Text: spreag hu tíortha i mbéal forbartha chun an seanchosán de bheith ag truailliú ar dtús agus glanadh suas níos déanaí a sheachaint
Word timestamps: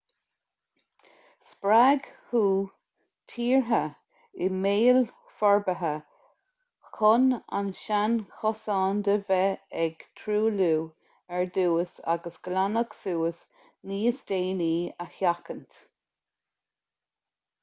spreag 1.47 2.07
hu 2.29 2.39
tíortha 3.33 3.81
i 4.45 4.47
mbéal 4.61 5.01
forbartha 5.41 5.91
chun 6.95 7.27
an 7.59 7.69
seanchosán 7.81 9.03
de 9.09 9.17
bheith 9.27 9.77
ag 9.83 10.01
truailliú 10.21 10.81
ar 11.41 11.51
dtús 11.59 11.93
agus 12.15 12.39
glanadh 12.49 12.95
suas 13.03 13.43
níos 13.93 14.25
déanaí 14.33 14.73
a 15.05 15.07
sheachaint 15.19 15.77